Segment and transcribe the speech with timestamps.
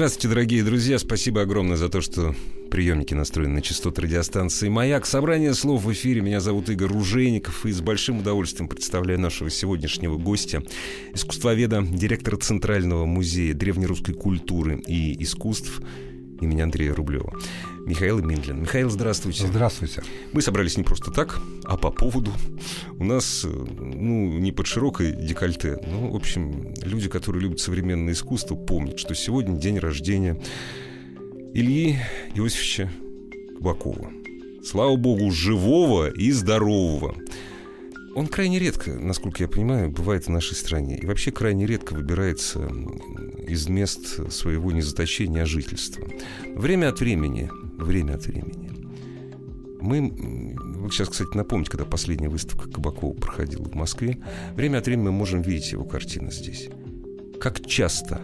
[0.00, 0.98] Здравствуйте, дорогие друзья.
[0.98, 2.34] Спасибо огромное за то, что
[2.70, 5.04] приемники настроены на частоту радиостанции «Маяк».
[5.04, 6.22] Собрание слов в эфире.
[6.22, 7.66] Меня зовут Игорь Ружейников.
[7.66, 10.62] И с большим удовольствием представляю нашего сегодняшнего гостя,
[11.12, 15.82] искусствоведа, директора Центрального музея древнерусской культуры и искусств
[16.40, 17.32] имени Андрея Рублева.
[17.86, 18.60] Михаил Миндлин.
[18.60, 19.46] Михаил, здравствуйте.
[19.46, 20.02] Здравствуйте.
[20.32, 22.32] Мы собрались не просто так, а по поводу.
[22.98, 28.54] У нас, ну, не под широкой декольте, но, в общем, люди, которые любят современное искусство,
[28.54, 30.40] помнят, что сегодня день рождения
[31.54, 31.98] Ильи
[32.34, 32.90] Иосифовича
[33.56, 34.10] Кабакова.
[34.62, 37.14] Слава богу, живого и здорового.
[38.14, 40.98] Он крайне редко, насколько я понимаю, бывает в нашей стране.
[40.98, 42.68] И вообще крайне редко выбирается
[43.46, 46.06] из мест своего не заточения, а жительства.
[46.54, 48.70] Время от времени, время от времени.
[49.80, 54.18] Мы, вы сейчас, кстати, напомните, когда последняя выставка Кабакова проходила в Москве,
[54.54, 56.68] время от времени мы можем видеть его картины здесь.
[57.40, 58.20] Как часто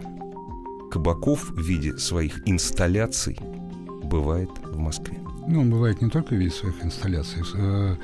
[0.91, 3.39] Кабаков в виде своих инсталляций
[4.03, 5.17] бывает в Москве?
[5.47, 7.95] Ну, он бывает не только в виде своих инсталляций, э,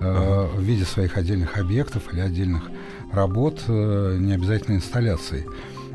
[0.00, 2.68] э, в виде своих отдельных объектов или отдельных
[3.12, 5.44] работ, э, не обязательно инсталляций.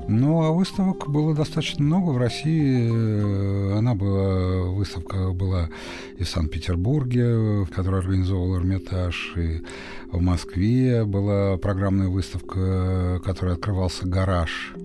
[0.07, 2.89] Ну, а выставок было достаточно много в России.
[2.89, 5.69] Э, она была, выставка была
[6.17, 9.63] и в Санкт-Петербурге, которую организовал Эрмитаж, и
[10.11, 14.75] в Москве была программная выставка, которая открывался «Гараж»,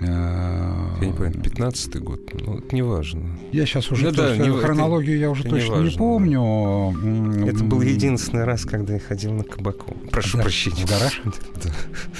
[0.00, 3.38] я не понимаю, 15 год, ну, это не важно.
[3.52, 7.46] Я сейчас уже ну, да, не, хронологию это, я уже точно не, не помню.
[7.46, 9.96] Это был единственный раз, когда я ходил на Кабаку.
[10.10, 10.84] Прошу да, прощения.
[10.84, 11.22] В гараж?
[11.64, 11.70] да.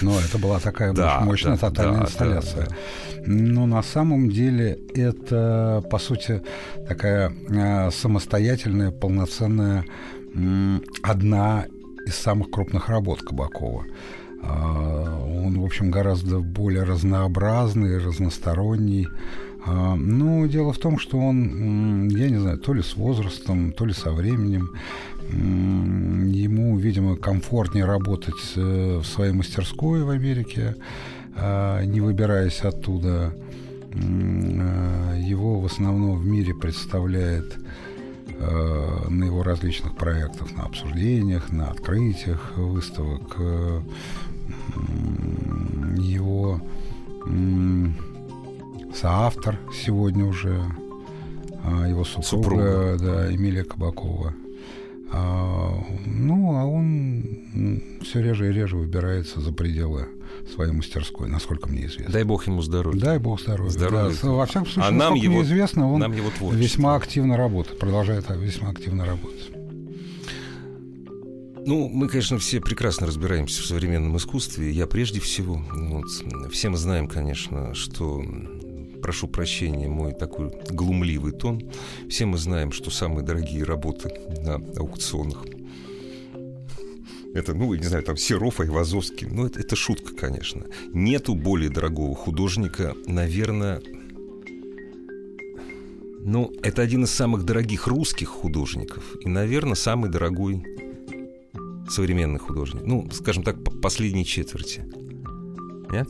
[0.02, 2.66] Но это была такая да, мощная да, тотальная да, инсталляция.
[2.66, 2.76] Да, да.
[3.26, 6.42] Но на самом деле это, по сути,
[6.86, 9.84] такая э, самостоятельная, полноценная,
[10.34, 11.66] э, одна
[12.06, 13.84] из самых крупных работ Кабакова.
[14.46, 19.08] А, он, в общем, гораздо более разнообразный, разносторонний.
[19.66, 23.86] А, но дело в том, что он, я не знаю, то ли с возрастом, то
[23.86, 24.70] ли со временем,
[25.30, 30.76] ему, видимо, комфортнее работать э, в своей мастерской в Америке,
[31.36, 33.34] а, не выбираясь оттуда.
[33.94, 37.56] Его в основном в мире представляет
[38.40, 43.80] на его различных проектах, на обсуждениях, на открытиях выставок э,
[45.96, 46.60] его
[48.94, 50.62] соавтор сегодня уже,
[51.64, 52.96] а, его супруга, супруга.
[52.98, 54.34] Да, Эмилия Кабакова.
[55.12, 60.08] А, ну, а он все реже и реже выбирается за пределы
[60.52, 62.12] своей мастерской, насколько мне известно.
[62.12, 63.00] Дай бог ему здоровья.
[63.00, 63.70] Дай бог здоровья.
[63.70, 64.16] здоровья.
[64.22, 64.28] Да.
[64.30, 68.24] Во всяком случае, а нам его, мне известно, он нам его весьма активно работает, продолжает
[68.30, 69.50] весьма активно работать.
[71.66, 74.70] Ну, мы, конечно, все прекрасно разбираемся в современном искусстве.
[74.70, 75.64] Я прежде всего.
[75.72, 78.22] Вот, все мы знаем, конечно, что
[79.02, 81.70] прошу прощения, мой такой глумливый тон.
[82.08, 84.10] Все мы знаем, что самые дорогие работы
[84.42, 85.44] на аукционах
[87.34, 89.26] это, ну, не знаю, там Серов, Айвазовский.
[89.26, 90.66] Ну, это, это шутка, конечно.
[90.92, 93.82] Нету более дорогого художника, наверное,
[96.20, 99.16] ну, это один из самых дорогих русских художников.
[99.20, 100.64] И, наверное, самый дорогой
[101.88, 102.86] современных художников?
[102.86, 104.84] Ну, скажем так, последней четверти.
[105.90, 106.08] Нет?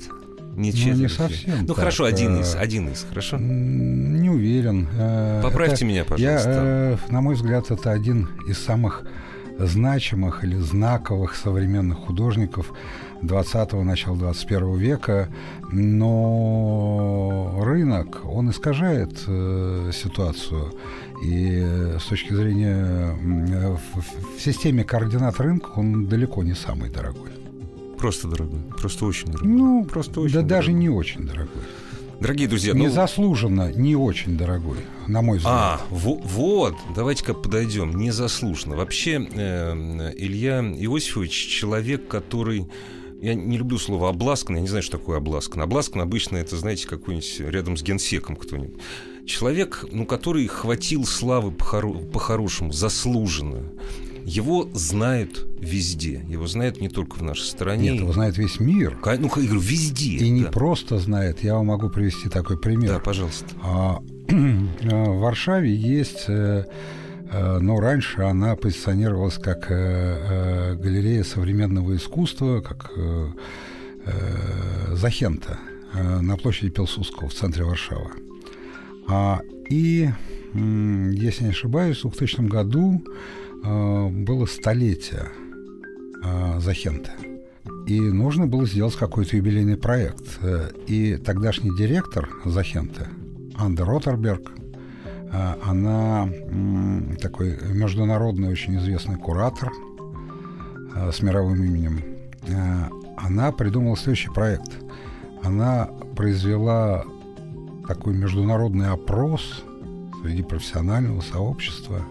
[0.57, 0.97] Не четверти.
[0.97, 1.61] Ну, не совсем.
[1.63, 1.77] Ну, так.
[1.77, 3.39] хорошо, один из, один из, хорошо?
[3.39, 4.89] Не уверен.
[4.97, 6.51] Э, Поправьте это, меня, пожалуйста.
[6.51, 9.05] Я, э, на мой взгляд, это один из самых
[9.59, 12.73] значимых или знаковых современных художников
[13.23, 15.29] 20-го, начала 21 века,
[15.73, 20.73] но рынок, он искажает э, ситуацию.
[21.25, 23.17] И э, с точки зрения
[23.95, 27.31] в, в системе координат рынка он далеко не самый дорогой.
[27.99, 29.49] Просто дорогой, просто очень дорогой.
[29.49, 30.57] Ну, просто очень да дорогой.
[30.57, 31.63] даже не очень дорогой.
[32.21, 32.85] Дорогие друзья, ну...
[32.85, 35.55] Незаслуженно не очень дорогой, на мой взгляд.
[35.55, 37.97] А, во вот, давайте-ка подойдем.
[37.97, 38.77] Незаслуженно.
[38.77, 42.67] Вообще, э, Илья Иосифович человек, который...
[43.21, 45.63] Я не люблю слово обласкан, я не знаю, что такое обласкан.
[45.63, 48.81] Обласкан обычно это, знаете, какой-нибудь рядом с генсеком кто-нибудь.
[49.27, 53.73] Человек, ну, который хватил славы по-хорошему, заслуженно.
[54.25, 56.25] Его знают везде.
[56.29, 57.91] Его знают не только в нашей стране.
[57.91, 58.99] Нет, его знает весь мир.
[59.05, 60.17] Ну, я говорю, везде.
[60.17, 61.43] И не просто знает.
[61.43, 62.95] Я вам могу привести такой пример.
[62.95, 63.47] Да, пожалуйста.
[63.63, 66.65] А, в Варшаве есть Э,
[67.61, 72.93] но раньше она позиционировалась как э, э, галерея современного искусства, как
[74.93, 75.59] Захента
[75.95, 78.11] на площади Пилсудского в центре Варшавы.
[79.09, 79.41] А,
[79.71, 80.11] и,
[80.53, 83.03] если не ошибаюсь, в 2000 году
[83.63, 85.31] было столетие
[86.59, 87.13] Захента.
[87.87, 90.39] И нужно было сделать какой-то юбилейный проект.
[90.87, 93.09] И тогдашний директор Захента,
[93.55, 94.53] Анда Роттерберг,
[95.63, 96.29] она
[97.21, 99.73] такой международный очень известный куратор
[100.95, 102.03] а, с мировым именем.
[102.49, 104.71] А, она придумала следующий проект.
[105.43, 107.05] Она произвела
[107.89, 109.65] такой международный опрос
[110.23, 112.05] среди профессионального сообщества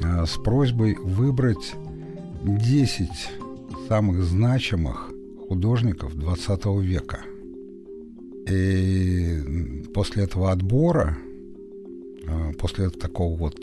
[0.00, 1.74] с просьбой выбрать
[2.42, 3.10] 10
[3.88, 5.10] самых значимых
[5.48, 7.20] художников 20 века.
[8.48, 11.29] И после этого отбора Э,
[12.58, 13.56] после такого вот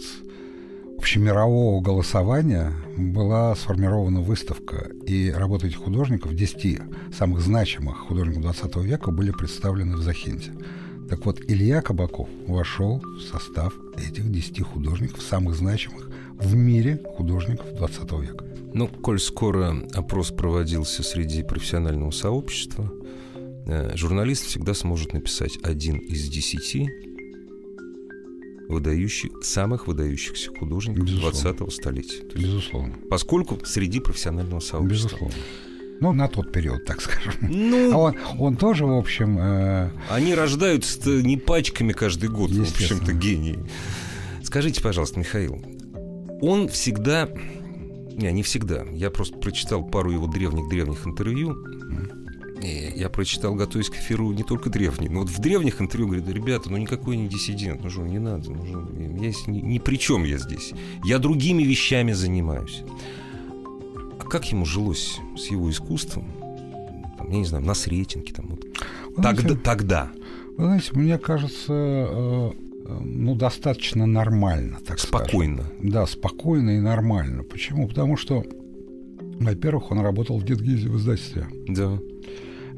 [0.98, 6.80] общемирового голосования была сформирована выставка, и работы этих художников, 10
[7.16, 10.52] самых значимых художников 20 века, были представлены в Захенте.
[11.10, 17.74] Так вот, Илья Кабаков вошел в состав этих 10 художников, самых значимых в мире художников
[17.75, 18.46] 20 века.
[18.74, 22.92] Ну, коль скоро опрос проводился среди профессионального сообщества,
[23.66, 26.90] э, журналист всегда сможет написать один из десяти
[28.68, 32.24] выдающих, самых выдающихся художников 20-го столетия.
[32.24, 32.96] есть, Безусловно.
[33.10, 35.16] Поскольку среди профессионального сообщества.
[35.16, 35.44] Безусловно.
[36.00, 37.34] Ну, на тот период, так скажем.
[37.42, 39.38] Ну, а он, он тоже, в общем...
[39.40, 39.90] Э...
[40.10, 43.58] Они рождаются не пачками каждый год, в общем-то, гении.
[44.44, 45.62] Скажите, пожалуйста, Михаил,
[46.42, 47.30] он всегда...
[48.16, 48.84] Не, не всегда.
[48.94, 51.56] Я просто прочитал пару его древних-древних интервью.
[52.62, 56.27] И я прочитал, готовясь к эфиру, не только древний, но вот в древних интервью говорит,
[56.27, 59.98] ребята, ну никакой не диссидент, ну что, не надо, ну, что, я ни, ни при
[59.98, 60.74] чем я здесь.
[61.04, 62.83] Я другими вещами занимаюсь.
[64.19, 66.25] А как ему жилось с его искусством?
[67.18, 68.65] Там, я не знаю, на Сретенке там вот.
[69.15, 70.12] Тогда, знаете, тогда.
[70.57, 72.51] Вы знаете, мне кажется, э,
[72.86, 75.63] э, ну, достаточно нормально, так Спокойно.
[75.63, 75.89] Скажем.
[75.92, 77.44] Да, спокойно и нормально.
[77.44, 77.88] Почему?
[77.88, 78.44] Потому что,
[79.39, 81.48] во-первых, он работал в Дедгизе в издательстве.
[81.68, 82.00] Да.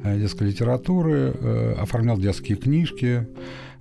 [0.03, 3.27] Э, детской литературы, э, оформлял детские книжки.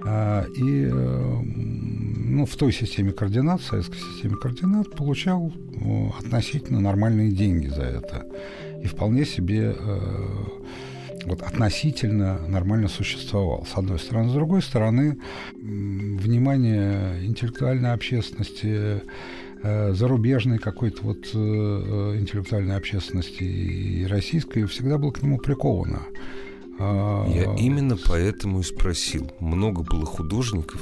[0.05, 5.53] Э, и ну, в той системе координат, в советской системе координат, получал
[6.19, 8.27] относительно нормальные деньги за это.
[8.83, 9.75] И вполне себе
[11.27, 14.31] вот относительно нормально существовал, с одной стороны.
[14.31, 15.19] С другой стороны,
[15.53, 19.03] внимание интеллектуальной общественности,
[19.63, 26.03] зарубежной какой-то вот э, э, интеллектуальной общественности и российской всегда было к нему приковано.
[26.79, 29.31] А, Я именно поэтому и спросил.
[29.41, 30.81] Много было художников,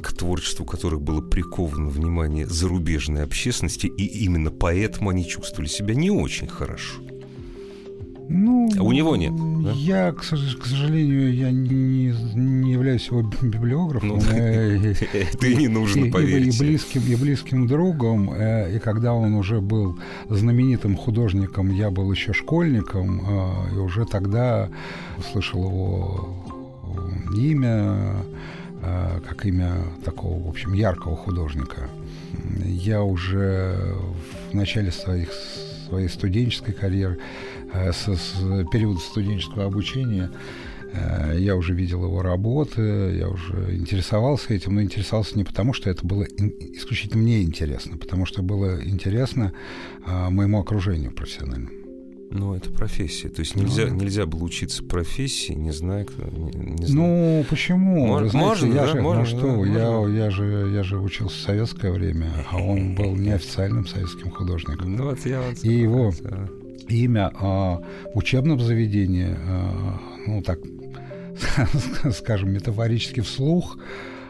[0.00, 6.10] к творчеству которых было приковано внимание зарубежной общественности, и именно поэтому они чувствовали себя не
[6.10, 7.01] очень хорошо.
[8.28, 9.32] Ну, а у него нет.
[9.62, 9.72] Да?
[9.72, 14.08] Я, к, сожалению, я не, не являюсь его библиографом.
[14.08, 14.94] Ну, э,
[15.38, 16.54] ты не нужно, поверить.
[16.54, 18.32] И, близким, и близким другом.
[18.32, 19.98] Э, и когда он уже был
[20.28, 24.68] знаменитым художником, я был еще школьником, э, и уже тогда
[25.32, 26.44] слышал его
[27.36, 28.16] имя,
[29.26, 31.88] как имя такого, в общем, яркого художника.
[32.64, 33.94] Я уже
[34.50, 35.30] в начале своих,
[35.92, 37.18] своей студенческой карьеры
[37.72, 40.30] Э, с, с периода студенческого обучения
[40.92, 45.88] э, я уже видел его работы, я уже интересовался этим, но интересовался не потому, что
[45.88, 49.52] это было исключительно мне интересно, потому что было интересно
[50.04, 51.81] а, моему окружению профессиональному.
[52.34, 53.28] Ну, это профессия.
[53.28, 56.24] То есть нельзя, ну, нельзя было учиться профессии, не зная, кто.
[56.30, 57.06] Не, не зная.
[57.06, 58.06] Ну, почему?
[58.06, 60.16] Мож, знаете, можно, я да, же, можно, ну что, да, я, можно.
[60.16, 64.96] я, же, я же учился в советское время, а он был неофициальным советским художником.
[64.96, 66.12] Ну, вот я вот И его
[66.88, 67.82] имя а,
[68.14, 70.58] в учебном заведении, а, ну так,
[72.12, 73.76] скажем, метафорически вслух,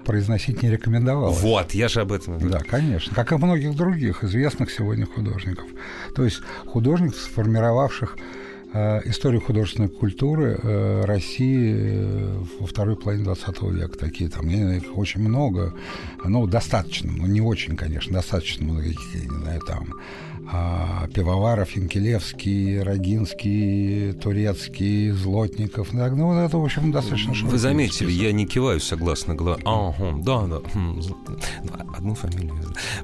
[0.05, 1.41] произносить не рекомендовалось.
[1.41, 2.39] Вот, я же об этом.
[2.51, 3.15] Да, конечно.
[3.15, 5.67] Как и многих других известных сегодня художников.
[6.15, 8.17] То есть художников, сформировавших
[8.73, 13.99] э, историю художественной культуры э, России э, во второй половине 20 века.
[13.99, 15.75] Такие там, их очень много,
[16.25, 19.95] ну, достаточно, но не очень, конечно, достаточно много, я не знаю, там
[20.51, 25.93] а, Пивоваров, Янкелевский, Рогинский, Турецкий, Злотников.
[25.93, 29.63] Ну, это, в общем, достаточно Вы заметили, я не киваю согласно голове.
[29.65, 30.61] Ага, да, да.
[30.75, 31.01] Хм,
[31.97, 32.55] одну фамилию.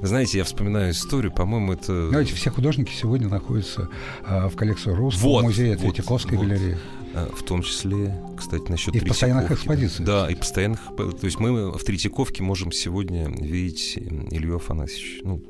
[0.01, 2.09] Вы знаете, я вспоминаю историю, по-моему, это...
[2.09, 3.89] Знаете, все художники сегодня находятся
[4.25, 6.77] а, в коллекции Русского вот, музея Третьяковской вот, галереи.
[7.13, 10.05] А, в том числе, кстати, насчет И постоянных экспозиций.
[10.05, 10.79] Да, и постоянных...
[10.95, 15.21] То есть мы в Третьяковке можем сегодня видеть Илью Афанасьевича.
[15.23, 15.41] Ну,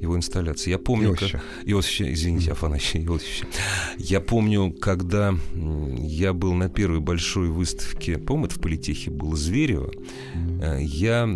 [0.00, 0.70] его инсталляции.
[0.70, 1.10] Я помню...
[1.10, 1.38] Иосифа.
[1.38, 1.66] Как...
[1.66, 3.44] Иосифа, извините, Афанасий Иосифович.
[3.98, 9.90] Я помню, когда я был на первой большой выставке, по-моему, это в Политехе было Зверево,
[10.62, 11.28] э, я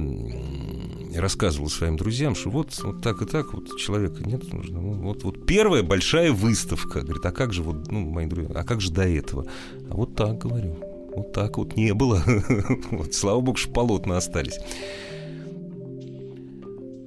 [1.14, 4.80] рассказывал своим друзьям, что вот, вот так и так, вот человека нет, нужно.
[4.80, 7.02] Ну, вот, вот первая большая выставка.
[7.02, 9.46] Говорит, а как же вот, ну, мои друзья, а как же до этого?
[9.90, 10.76] А вот так, говорю.
[11.14, 12.22] Вот так вот не было.
[12.90, 14.58] вот, слава богу, что полотна остались.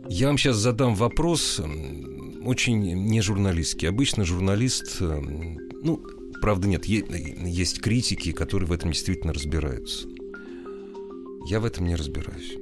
[0.07, 1.59] Я вам сейчас задам вопрос,
[2.43, 3.89] очень не журналистский.
[3.89, 6.03] Обычно журналист, ну,
[6.41, 10.07] правда нет, есть критики, которые в этом действительно разбираются.
[11.47, 12.57] Я в этом не разбираюсь.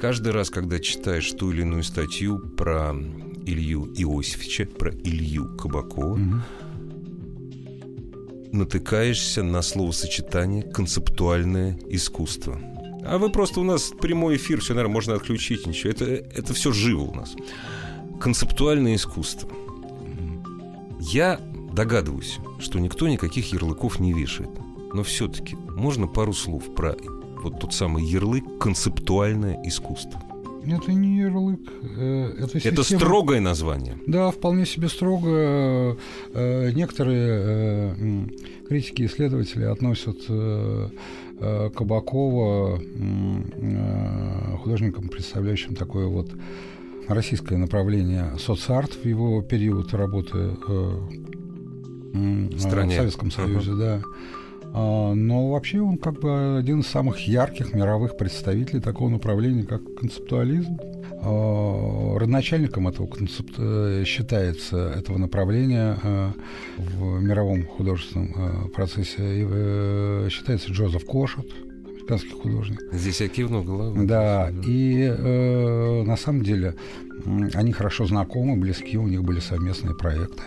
[0.00, 2.94] Каждый раз, когда читаешь ту или иную статью про
[3.46, 6.42] Илью Иосифовича, про Илью Кабакова, угу.
[8.52, 12.60] натыкаешься на словосочетание «концептуальное искусство».
[13.08, 15.90] А вы просто у нас прямой эфир, все, наверное, можно отключить, ничего.
[15.90, 17.34] Это, это все живо у нас.
[18.20, 19.48] Концептуальное искусство.
[21.00, 21.40] Я
[21.72, 24.50] догадываюсь, что никто никаких ярлыков не вешает.
[24.92, 26.96] Но все-таки можно пару слов про
[27.42, 30.20] вот тот самый ярлык концептуальное искусство.
[30.66, 31.60] Это не ярлык,
[31.96, 32.74] э, это система...
[32.74, 33.98] Это строгое название.
[34.06, 35.96] Да, вполне себе строго.
[36.34, 38.26] Э, некоторые э,
[38.68, 40.16] критики и исследователи относят
[41.38, 42.80] Кабакова
[44.58, 46.30] художником, представляющим такое вот
[47.08, 52.96] российское направление соцарт в его период работы в, стране.
[52.96, 53.78] Советском Союзе, uh-huh.
[53.78, 54.02] да.
[54.74, 59.82] А, но вообще он как бы один из самых ярких мировых представителей такого направления, как
[59.94, 60.78] концептуализм.
[61.22, 63.54] А, родоначальником этого концепт...
[63.58, 66.30] Э, считается этого направления э,
[66.98, 71.46] в мировом художественном э, процессе считается Джозеф Кошет,
[72.06, 72.80] американский художник.
[72.92, 74.06] Здесь я кивну головой.
[74.06, 76.74] Да, и э, на самом деле
[77.54, 80.42] они хорошо знакомы, близки, у них были совместные проекты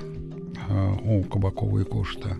[0.69, 2.38] э, у Кабакова и Кошета.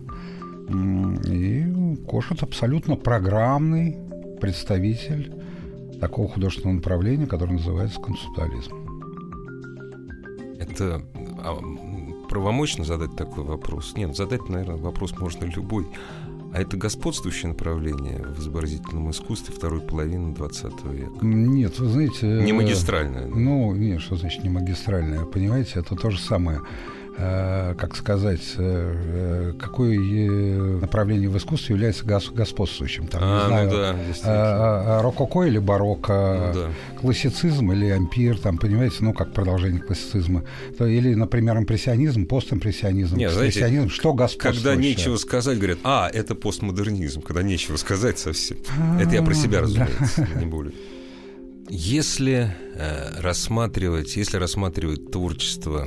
[0.70, 3.96] И Кошет абсолютно программный
[4.40, 5.32] представитель
[6.00, 8.74] такого художественного направления, которое называется концептуализм.
[10.58, 11.02] Это
[11.38, 11.58] а,
[12.28, 13.94] правомочно задать такой вопрос?
[13.96, 15.86] Нет, задать, наверное, вопрос можно любой.
[16.52, 21.12] А это господствующее направление в изобразительном искусстве второй половины 20 века?
[21.22, 22.26] Нет, вы знаете...
[22.26, 23.26] Не магистральное?
[23.26, 25.24] Ну, нет, что значит не магистральное?
[25.26, 33.06] Понимаете, это то же самое Э, как сказать, э, какое направление в искусстве является господствующим.
[33.08, 33.76] Там, а, не знаю, ну
[34.24, 36.98] да, э, рококо или барокко, ну, да.
[37.00, 40.44] классицизм или ампир, там, понимаете, ну, как продолжение классицизма.
[40.78, 44.64] Или, например, импрессионизм, постимпрессионизм, Нет, знаете, что господствующее.
[44.64, 48.58] Когда нечего сказать, говорят, а, это постмодернизм, когда нечего сказать совсем.
[49.00, 50.72] Это я про себя, разумеется, не более.
[51.68, 55.86] Если э, рассматривать, если рассматривать творчество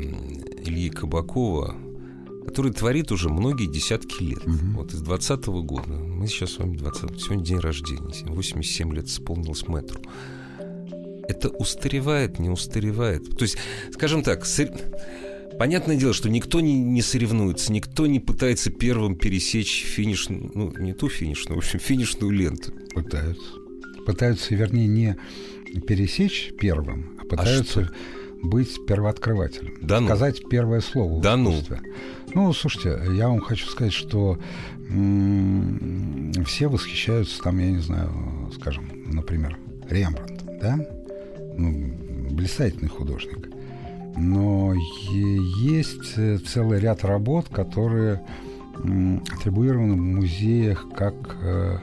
[0.64, 1.76] Ильи Кабакова,
[2.46, 4.46] который творит уже многие десятки лет.
[4.46, 4.56] Угу.
[4.76, 5.94] Вот из 20 -го года.
[5.94, 8.14] Мы сейчас с вами 20 Сегодня день рождения.
[8.26, 10.02] 87 лет исполнилось метру.
[11.28, 13.30] Это устаревает, не устаревает.
[13.38, 13.58] То есть,
[13.92, 14.68] скажем так, сор...
[15.58, 20.94] понятное дело, что никто не, не соревнуется, никто не пытается первым пересечь финиш, ну, не
[20.94, 22.74] ту финишную, в общем, финишную ленту.
[22.94, 23.46] Пытаются.
[24.06, 25.18] Пытаются, вернее, не
[25.88, 29.76] пересечь первым, а пытаются а быть первооткрывателем.
[29.82, 30.08] Да ну.
[30.08, 31.82] Сказать первое слово да в искусстве.
[32.34, 32.48] Ну.
[32.48, 34.38] ну, слушайте, я вам хочу сказать, что
[34.90, 38.10] м- все восхищаются там, я не знаю,
[38.60, 39.58] скажем, например,
[39.90, 40.78] Рембрандт, да?
[41.58, 41.94] Ну,
[42.32, 43.50] блистательный художник.
[44.16, 44.74] Но
[45.60, 46.14] есть
[46.48, 48.22] целый ряд работ, которые
[48.76, 51.78] атрибуированы в музеях как э,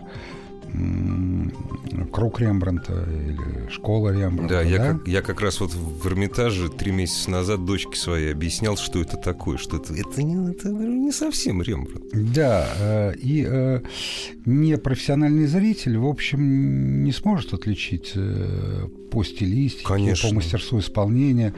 [2.12, 4.55] круг Рембранта или школа Рембранта.
[4.55, 4.69] Да, да?
[4.69, 9.00] Я, как, я как раз вот в Эрмитаже три месяца назад дочке своей объяснял, что
[9.00, 12.05] это такое, что это, это, не, это не совсем Рембрандт.
[12.12, 13.81] Да, э, и э,
[14.45, 20.29] непрофессиональный зритель, в общем, не сможет отличить э, по стилистике, Конечно.
[20.29, 21.55] по мастерству исполнения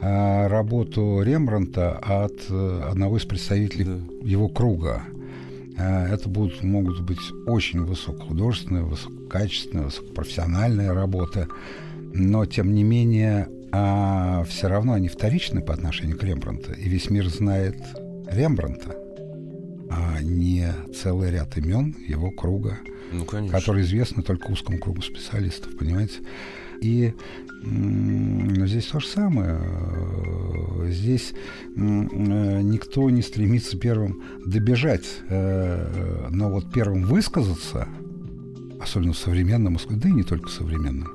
[0.00, 4.00] работу Рембранта от одного из представителей да.
[4.24, 5.04] его круга.
[5.82, 11.48] А, это будут, могут быть очень высокохудожественные, высококачественные, высокопрофессиональные работы,
[12.14, 17.10] но, тем не менее, а, все равно они вторичны по отношению к Рембрандту, и весь
[17.10, 17.76] мир знает
[18.30, 18.96] Рембрандта,
[19.90, 22.78] а не целый ряд имен его круга,
[23.10, 26.20] ну, которые известны только узкому кругу специалистов, понимаете?
[26.82, 27.14] И
[27.62, 29.60] но здесь то же самое.
[30.88, 31.32] Здесь
[31.76, 37.86] никто не стремится первым добежать, но вот первым высказаться,
[38.80, 41.08] особенно в современном искусстве, да и не только в современном,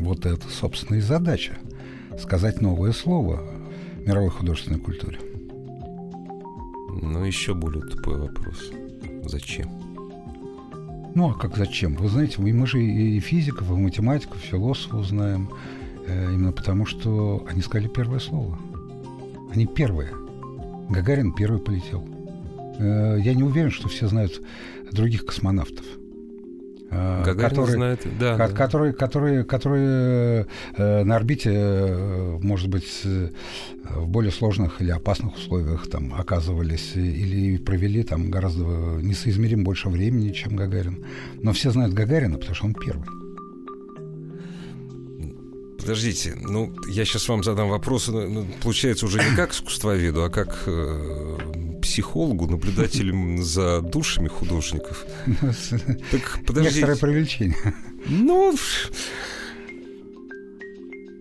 [0.00, 1.58] вот это, собственно, и задача–
[2.20, 3.40] сказать новое слово
[4.04, 5.20] мировой художественной культуре.
[7.02, 8.72] Но еще более тупой вопрос.
[9.26, 9.83] Зачем?
[11.14, 11.94] Ну, а как зачем?
[11.94, 15.48] Вы знаете, мы же и физиков, и математиков, и философов знаем,
[16.06, 18.58] э, именно потому, что они сказали первое слово.
[19.52, 20.10] Они первые.
[20.90, 22.04] Гагарин первый полетел.
[22.78, 24.42] Э, я не уверен, что все знают
[24.90, 25.84] других космонавтов–
[27.24, 28.54] Гагарин которые, знает, да, ко- да.
[28.54, 30.46] которые, которые, которые
[30.76, 33.30] э, на орбите, э, может быть, э,
[33.84, 40.32] в более сложных или опасных условиях там оказывались или провели там гораздо несоизмеримо больше времени,
[40.32, 41.04] чем Гагарин.
[41.42, 43.04] Но все знают Гагарина, потому что он первый.
[45.84, 50.30] Подождите, ну, я сейчас вам задам вопрос, ну, ну получается, уже не как искусствоведу, а
[50.30, 51.36] как э,
[51.84, 55.06] психологу, наблюдателем за душами художников.
[56.10, 56.80] Так, подождите.
[56.80, 57.74] Некоторое привлечение.
[58.06, 58.54] Ну,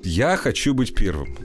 [0.04, 1.36] я хочу быть первым.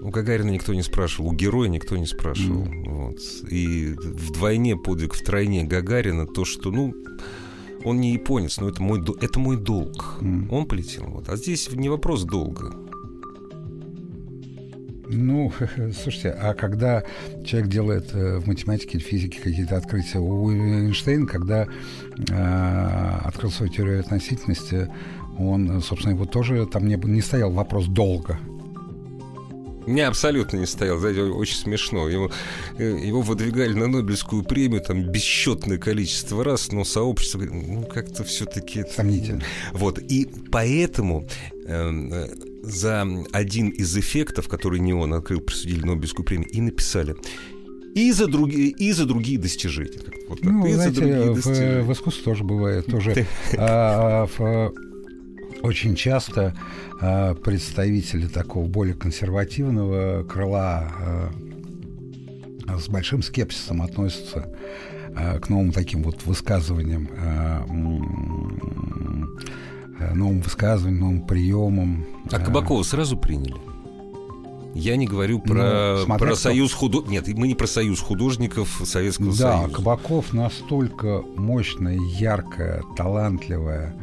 [0.00, 2.64] У Гагарина никто не спрашивал, у героя никто не спрашивал.
[2.64, 2.90] Mm.
[2.90, 3.18] Вот.
[3.52, 6.92] И вдвойне подвиг, втройне Гагарина то, что, ну,
[7.84, 10.16] он не японец, но это мой, это мой долг.
[10.20, 10.48] Mm.
[10.50, 11.04] Он полетел.
[11.06, 11.28] Вот.
[11.28, 12.74] А здесь не вопрос долга.
[15.08, 15.52] Ну,
[16.02, 17.02] слушайте, а когда
[17.44, 23.72] человек делает э, в математике или физике какие-то открытия, у Эйнштейна, когда э, открыл свою
[23.72, 24.88] теорию относительности,
[25.38, 28.38] он, собственно, его тоже там не, не стоял вопрос долго.
[29.86, 30.98] Не, абсолютно не стоял.
[30.98, 32.08] Знаете, очень смешно.
[32.08, 32.30] Его,
[32.78, 38.84] э, его выдвигали на Нобелевскую премию там бесчетное количество раз, но сообщество ну, как-то все-таки...
[38.94, 39.42] Сомнительно.
[39.72, 39.98] Вот.
[39.98, 41.26] И поэтому
[41.66, 42.28] эм, э,
[42.62, 47.16] за один из эффектов, который не он открыл, присудили Нобелевскую премию, и написали
[47.94, 50.00] и за другие, и за другие достижения.
[50.28, 50.50] Вот так.
[50.50, 51.82] Ну, и знаете, за другие в, достижения.
[51.82, 52.86] в искусстве тоже бывает.
[52.86, 53.26] Тоже,
[53.58, 54.72] а, в,
[55.62, 56.56] очень часто
[57.00, 60.90] а, представители такого более консервативного крыла
[62.66, 64.54] а, с большим скепсисом относятся
[65.14, 67.66] а, к новым таким вот высказываниям, а
[70.14, 72.06] новым высказываниям, новым приемам.
[72.30, 73.56] А Кабакова сразу приняли?
[74.74, 77.28] Я не говорю про, ну, про союз художников.
[77.28, 79.68] Нет, мы не про союз художников Советского да, Союза.
[79.68, 83.94] Да, Кабаков настолько мощная, яркая, талантливая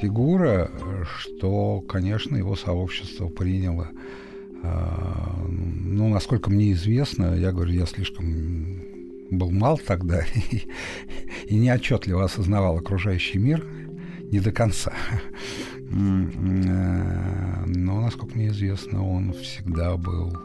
[0.00, 0.70] фигура,
[1.18, 3.90] что, конечно, его сообщество приняло.
[4.62, 8.82] А, ну, насколько мне известно, я говорю, я слишком
[9.30, 10.62] был мал тогда и,
[11.46, 13.66] и неотчетливо осознавал окружающий мир
[14.30, 14.92] не до конца.
[15.90, 20.36] Э, но, насколько мне известно, он всегда был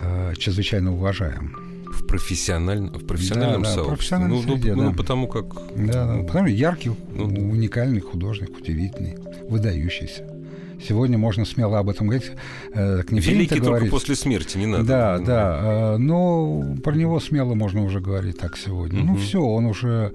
[0.00, 1.56] э, чрезвычайно уважаем.
[1.86, 2.80] В, профессиональ...
[2.80, 4.18] в профессиональном да, да, сообществе?
[4.18, 4.90] Ну, ну, среде, ну, да.
[4.90, 5.46] ну, потому как...
[5.76, 9.16] Да, да, потому яркий, ну, уникальный художник, удивительный,
[9.48, 10.35] выдающийся.
[10.82, 12.30] Сегодня можно смело об этом говорить.
[12.72, 13.90] Э, не Великий только говорить.
[13.90, 14.84] после смерти, не надо.
[14.84, 15.60] Да, да.
[15.62, 19.00] Э, но про него смело можно уже говорить так сегодня.
[19.00, 19.06] Угу.
[19.06, 20.12] Ну все, он уже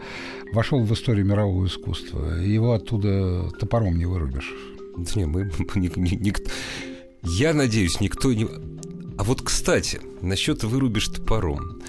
[0.54, 2.36] вошел в историю мирового искусства.
[2.40, 4.54] Его оттуда топором не вырубишь.
[5.16, 6.40] Не, мы, ник, ник,
[7.24, 8.48] я надеюсь, никто не...
[9.18, 11.82] А вот, кстати, насчет вырубишь топором.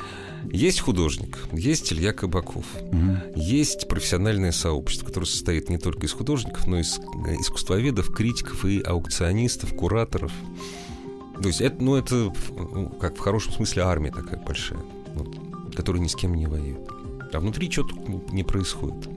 [0.50, 3.16] Есть художник, есть Илья Кабаков, угу.
[3.36, 6.98] есть профессиональное сообщество, которое состоит не только из художников, но и из
[7.40, 10.32] искусствоведов, критиков и аукционистов, кураторов.
[11.40, 12.32] То есть это, ну, это
[13.00, 14.80] как в хорошем смысле армия такая большая,
[15.14, 16.80] вот, которая ни с кем не воюет.
[17.32, 17.94] А внутри что-то
[18.32, 19.08] не происходит.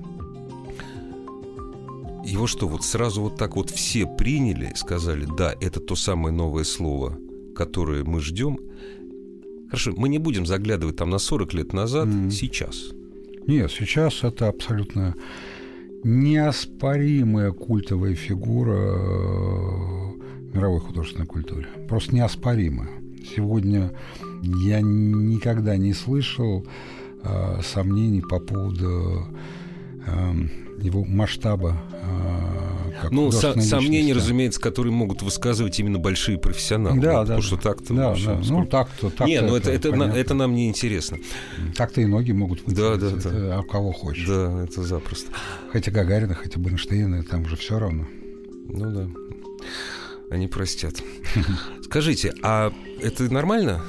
[2.26, 6.64] Его что, вот сразу вот так вот все приняли, сказали, да, это то самое новое
[6.64, 7.18] слово,
[7.56, 8.58] которое мы ждем,
[9.76, 12.32] Хорошо, мы не будем заглядывать там на 40 лет назад, mm.
[12.32, 12.92] сейчас.
[13.46, 15.16] Нет, сейчас это абсолютно
[16.06, 21.68] неоспоримая культовая фигура э, мировой художественной культуры.
[21.90, 22.88] Просто неоспоримая.
[23.36, 23.92] Сегодня
[24.44, 26.66] я никогда не слышал
[27.24, 29.28] э, сомнений по поводу
[30.08, 30.34] э,
[30.80, 32.65] его масштаба э,
[33.06, 37.00] как Ну, со- сомнения, разумеется, которые могут высказывать именно большие профессионалы.
[37.00, 37.22] Да, ну, да.
[37.22, 37.94] Потому что так-то...
[37.94, 38.16] Да, да.
[38.18, 38.52] Сколько...
[38.52, 39.10] Ну, так-то...
[39.10, 41.18] так Не, ну это, это, это, это нам не интересно.
[41.76, 42.78] Так-то и ноги могут выйти.
[42.78, 43.60] Да, да, это, да.
[43.60, 44.28] А кого хочешь.
[44.28, 45.32] Да, это запросто.
[45.72, 48.08] Хотя Гагарина, хотя Бенштейна, там уже все равно.
[48.68, 49.10] Ну да.
[50.30, 50.96] Они простят.
[51.84, 53.82] Скажите, а это нормально?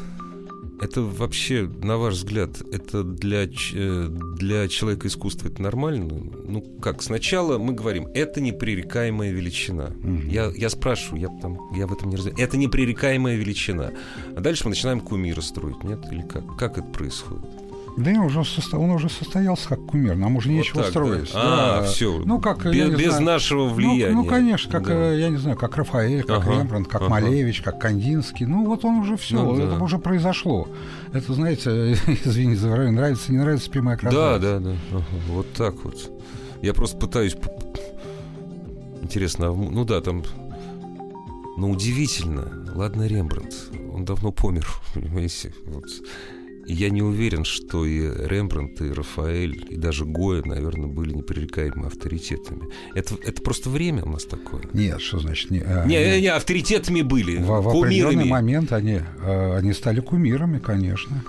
[0.81, 6.09] Это вообще, на ваш взгляд, это для, э, для человека искусства это нормально?
[6.47, 9.95] Ну, как, сначала мы говорим, это непререкаемая величина.
[10.03, 10.29] Угу.
[10.29, 12.41] Я, я спрашиваю, я, там, я в этом не разбираюсь.
[12.41, 13.93] Это непререкаемая величина.
[14.37, 16.01] А дальше мы начинаем кумира строить, нет?
[16.11, 16.57] Или как?
[16.57, 17.66] Как это происходит?
[17.97, 18.79] Да он уже, состо...
[18.79, 21.33] он уже состоялся как кумир, нам уже вот нечего так, строить.
[21.33, 21.79] Да.
[21.79, 21.87] А, да.
[21.87, 22.23] все.
[22.25, 24.15] Ну, как, без, без знаю, нашего влияния.
[24.15, 25.13] Ну, ну конечно, как, да.
[25.13, 27.11] Э, я не знаю, как Рафаэль, как ага, Рембрандт, как ага.
[27.11, 28.45] Малевич, как Кандинский.
[28.45, 29.65] Ну, вот он уже все, ну, да.
[29.65, 30.69] это уже произошло.
[31.15, 31.93] Это, знаете,
[32.25, 34.39] извините за нравится, не нравится, прямая красавица.
[34.39, 34.77] Да, да, да.
[34.93, 35.05] Ага.
[35.29, 36.11] Вот так вот.
[36.61, 37.37] Я просто пытаюсь...
[39.01, 40.23] Интересно, а ну да, там...
[41.57, 42.67] Ну, удивительно.
[42.75, 43.55] Ладно, Рембрандт.
[43.95, 45.55] Он давно помер, понимаете?
[45.65, 45.87] Вот
[46.67, 52.69] я не уверен, что и Рембрандт, и Рафаэль, и даже Гоя, наверное, были непререкаемыми авторитетами.
[52.95, 54.63] Это, это просто время у нас такое.
[54.73, 55.51] Нет, что значит?
[55.51, 60.01] Не, а, не, не, не авторитетами были, в, в определенный момент они, а, они стали
[60.01, 61.23] кумирами, конечно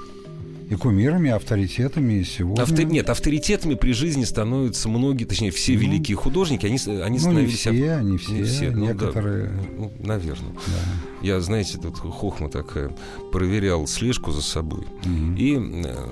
[0.70, 2.64] и кумирами, и авторитетами и сегодня.
[2.64, 2.82] Авто...
[2.82, 7.52] Нет, авторитетами при жизни становятся многие, точнее, все ну, великие художники, они, они ну, становились...
[7.52, 9.50] не все, не все, не все некоторые...
[9.50, 10.52] Ну, да, ну, наверное.
[10.52, 11.22] Да.
[11.22, 12.94] Я, знаете, тут хохма такая,
[13.32, 14.86] проверял слежку за собой.
[15.06, 15.36] Угу.
[15.38, 16.08] И э,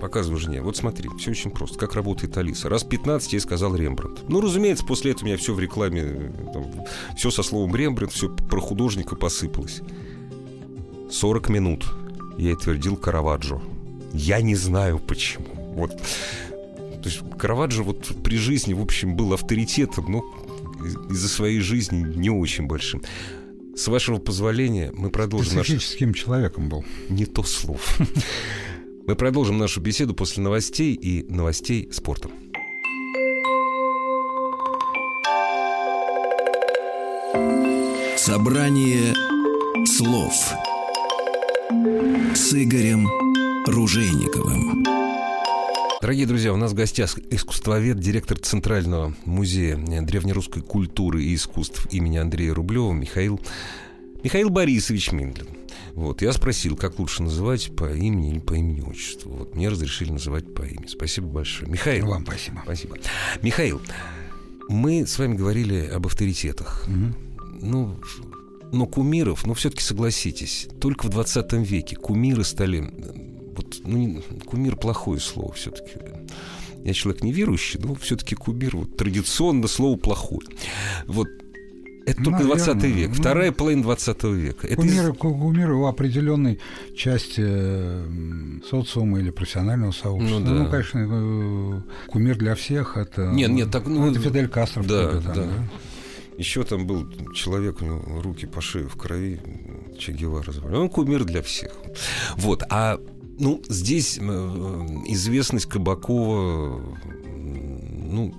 [0.00, 0.60] показываю жене.
[0.60, 1.78] Вот смотри, все очень просто.
[1.78, 2.68] Как работает Алиса.
[2.68, 4.28] Раз 15 я сказал Рембрандт.
[4.28, 6.66] Ну, разумеется, после этого у меня все в рекламе, э, там,
[7.16, 9.80] все со словом Рембрандт, все про художника посыпалось.
[11.10, 11.86] 40 минут
[12.36, 13.62] я твердил Караваджо.
[14.12, 15.46] Я не знаю почему.
[15.74, 15.90] Вот.
[17.02, 20.24] То есть Караваджо вот при жизни, в общем, был авторитетом, но
[21.10, 23.02] из-за своей жизни не очень большим.
[23.76, 25.62] С вашего позволения мы продолжим...
[25.62, 26.18] Специфическим наш...
[26.18, 26.84] человеком был.
[27.08, 27.80] Не то слово.
[29.06, 32.28] Мы продолжим нашу беседу после новостей и новостей спорта.
[38.16, 39.14] Собрание
[39.86, 40.32] слов
[42.34, 43.25] с Игорем
[43.66, 44.84] Ружейниковым.
[46.00, 52.18] Дорогие друзья, у нас в гостях искусствовед, директор Центрального музея древнерусской культуры и искусств имени
[52.18, 53.40] Андрея Рублева Михаил,
[54.22, 55.48] Михаил Борисович Миндлин.
[55.94, 59.32] Вот, я спросил, как лучше называть по имени или по имени отчеству.
[59.32, 60.86] Вот, мне разрешили называть по имени.
[60.86, 61.68] Спасибо большое.
[61.68, 62.06] Михаил.
[62.06, 62.60] Вам спасибо.
[62.62, 62.96] Спасибо.
[63.42, 63.80] Михаил,
[64.68, 66.86] мы с вами говорили об авторитетах.
[66.86, 67.62] Угу.
[67.62, 67.96] Ну,
[68.72, 73.25] но кумиров, ну, все-таки согласитесь, только в 20 веке кумиры стали
[73.56, 75.98] вот, ну, кумир плохое слово все-таки.
[76.84, 80.48] Я человек неверующий, но все-таки кумир вот, традиционно слово плохое.
[81.06, 81.28] Вот
[82.06, 84.66] это только Наверное, 20 век, ну, вторая половина 20 века.
[84.68, 85.16] Это кумиры, из...
[85.18, 86.60] кумиры у определенной
[86.94, 87.44] части
[88.64, 90.38] социума или профессионального сообщества.
[90.38, 90.52] Ну, да.
[90.52, 93.32] ну конечно, э, кумир для всех это.
[93.32, 94.84] Нет, нет, так ну, это Фидель Кастро.
[94.84, 95.34] Да, там, да.
[95.34, 95.48] да.
[96.38, 99.40] Еще там был человек, у него руки по шее в крови,
[99.98, 101.72] Че Гевара Он кумир для всех.
[102.36, 103.00] Вот, а
[103.38, 104.22] ну, здесь э,
[105.08, 106.80] известность Кабакова,
[107.26, 108.34] ну,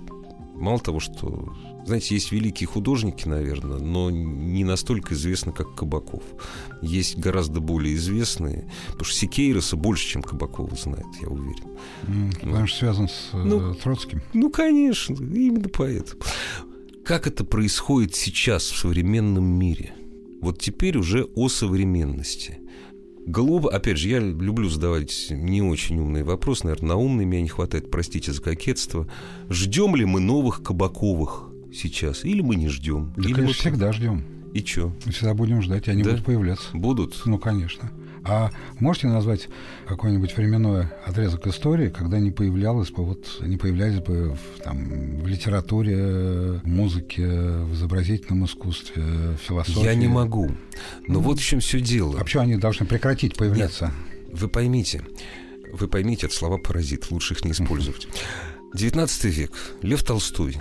[0.54, 1.54] мало того, что,
[1.86, 6.22] знаете, есть великие художники, наверное, но не настолько известны, как Кабаков.
[6.82, 11.64] Есть гораздо более известные, потому что Сикейроса больше, чем Кабакова знает, я уверен.
[12.06, 14.20] Mm, ну, потому что связан с э, ну, Троцким.
[14.34, 16.20] Ну, конечно, именно поэтому.
[17.04, 19.94] Как это происходит сейчас в современном мире?
[20.42, 22.60] Вот теперь уже о современности–
[23.28, 27.48] Глупо, опять же, я люблю задавать не очень умные вопросы, наверное, на умные меня не
[27.48, 29.06] хватает, простите за кокетство.
[29.50, 33.12] Ждем ли мы новых Кабаковых сейчас, или мы не ждем?
[33.18, 33.52] Да, или конечно, мы...
[33.52, 34.24] всегда ждем.
[34.54, 34.94] И что?
[35.04, 36.12] Мы всегда будем ждать, и они да?
[36.12, 36.68] будут появляться.
[36.72, 37.20] Будут?
[37.26, 37.92] Ну, конечно.
[38.28, 39.48] А можете назвать
[39.86, 45.26] какой-нибудь временной отрезок истории, когда не появлялось бы, вот, не появлялись бы в, там, в
[45.26, 49.82] литературе, в музыке, в изобразительном искусстве, в философии?
[49.82, 50.48] Я не могу.
[51.06, 52.18] Но ну, вот в чем все дело.
[52.20, 53.86] А почему они должны прекратить появляться?
[53.86, 55.02] Нет, вы поймите,
[55.72, 58.08] вы поймите, это слова паразит, лучше их не использовать.
[58.74, 60.60] 19 век, Лев Толстой.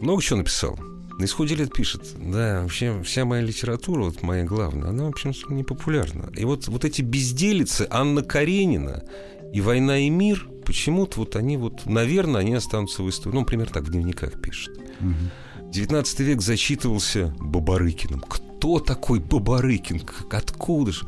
[0.00, 0.78] Много чего написал.
[1.18, 5.32] На исходе лет пишет, да, вообще вся моя литература, вот моя главная, она, в общем,
[5.48, 6.30] не популярна.
[6.36, 9.04] И вот, вот эти безделицы Анна Каренина
[9.52, 13.34] и «Война и мир», почему-то вот они вот, наверное, они останутся в истории.
[13.34, 14.76] Ну, например, так в дневниках пишет.
[15.00, 15.70] Угу.
[15.70, 18.20] 19 век зачитывался Бабарыкиным.
[18.20, 20.02] Кто такой Бабарыкин?
[20.30, 21.06] Откуда же?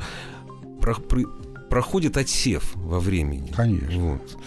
[0.80, 1.22] Про, про,
[1.68, 3.52] проходит отсев во времени.
[3.56, 4.12] Конечно.
[4.12, 4.38] Вот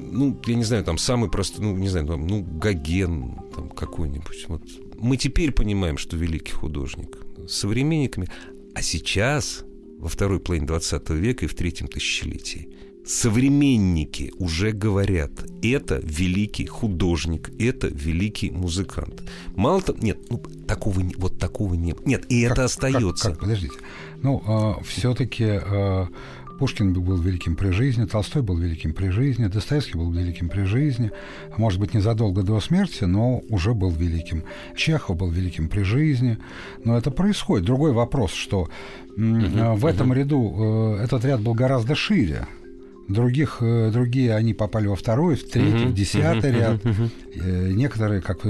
[0.00, 4.46] ну, я не знаю, там самый простой, ну, не знаю, там, ну, Гоген там какой-нибудь.
[4.48, 4.62] Вот
[5.00, 7.18] мы теперь понимаем, что великий художник.
[7.46, 8.28] С современниками.
[8.74, 9.64] А сейчас,
[9.98, 12.68] во второй половине 20 века и в третьем тысячелетии,
[13.04, 15.32] современники уже говорят,
[15.62, 19.22] это великий художник, это великий музыкант.
[19.56, 23.30] Мало того, нет, ну, такого, вот такого не Нет, и как, это остается.
[23.30, 23.74] Как, как, подождите.
[24.22, 26.06] Ну, э, все-таки э,
[26.60, 31.10] Пушкин был великим при жизни, Толстой был великим при жизни, Достоевский был великим при жизни,
[31.56, 34.44] может быть, незадолго до смерти, но уже был великим.
[34.76, 36.36] Чехов был великим при жизни,
[36.84, 37.64] но это происходит.
[37.64, 38.68] Другой вопрос, что
[39.16, 42.46] uh-huh, в этом ряду э, этот ряд был гораздо шире.
[43.10, 46.84] Других, э, другие они попали во второй, в третий, uh-huh, в десятый uh-huh, ряд.
[46.84, 47.72] Uh-huh.
[47.72, 48.40] Некоторые, как,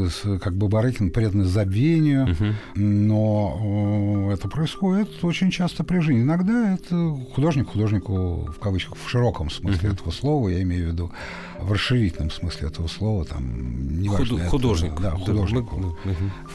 [0.41, 2.55] как бы Барыкин, преданы забвению, uh-huh.
[2.75, 6.23] но это происходит очень часто при жизни.
[6.23, 9.95] Иногда это художник художнику, в кавычках, в широком смысле uh-huh.
[9.95, 11.13] этого слова, я имею в виду
[11.59, 14.93] в расширительном смысле этого слова, там, неважно, Худ, художник.
[14.93, 15.97] Это, да, художнику.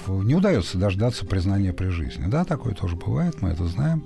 [0.08, 0.24] Uh-huh.
[0.24, 2.26] Не удается дождаться признания при жизни.
[2.28, 4.04] Да, такое тоже бывает, мы это знаем.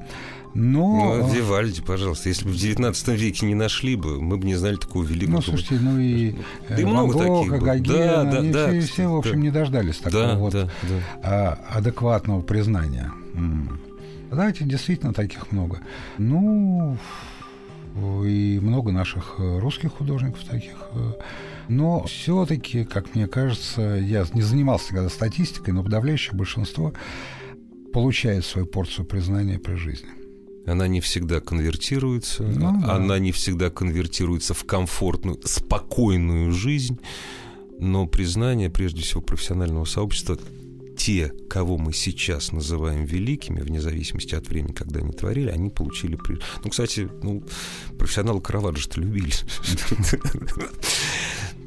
[0.53, 1.15] Но...
[1.15, 4.75] Ну, Вивальди, пожалуйста, если бы в 19 веке не нашли бы, мы бы не знали
[4.75, 5.37] такого великого...
[5.37, 6.35] Ну, слушайте, ну и
[6.67, 9.31] да и много Гога, таких Гогена, да, да, они да, все, кстати, все, в общем,
[9.33, 9.37] да.
[9.37, 10.95] не дождались такого да, вот да, да.
[11.23, 13.11] А, адекватного признания.
[14.29, 15.79] Давайте, действительно, таких много.
[16.17, 16.97] Ну,
[18.23, 20.75] и много наших э, русских художников таких.
[20.93, 21.13] Э.
[21.67, 26.93] Но все-таки, как мне кажется, я не занимался никогда статистикой, но подавляющее большинство
[27.91, 30.09] получает свою порцию признания при жизни.
[30.65, 32.95] Она не всегда конвертируется, ну, да.
[32.95, 36.99] она не всегда конвертируется в комфортную, спокойную жизнь,
[37.79, 40.37] но признание, прежде всего, профессионального сообщества
[40.99, 46.19] те, кого мы сейчас называем великими, вне зависимости от времени, когда они творили, они получили...
[46.63, 47.41] Ну, кстати, ну,
[47.97, 49.31] профессионалы Караваджо-то любили.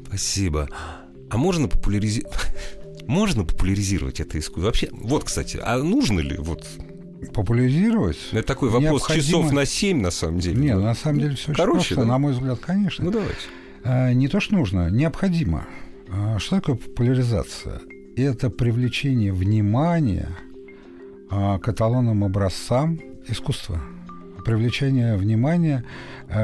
[0.07, 0.69] Спасибо.
[1.31, 2.37] А можно популяризировать...
[3.07, 4.67] Можно популяризировать это искусство?
[4.67, 6.65] Вообще, вот, кстати, а нужно ли вот
[7.31, 8.17] популяризировать.
[8.31, 9.25] Это такой вопрос необходимо...
[9.25, 10.61] часов на 7, на самом деле.
[10.61, 12.05] Нет, на самом деле все Короче, очень просто, да?
[12.05, 13.05] на мой взгляд, конечно.
[13.05, 13.39] Ну, давайте.
[13.83, 15.65] А, не то, что нужно, необходимо.
[16.09, 17.81] А, что такое популяризация?
[18.15, 20.29] Это привлечение внимания
[21.29, 23.81] а, к эталонным образцам искусства
[24.43, 25.85] привлечение внимания